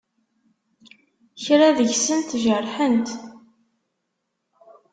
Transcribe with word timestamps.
Kra 1.43 1.69
deg-sent 1.77 2.29
jerḥent. 2.43 3.09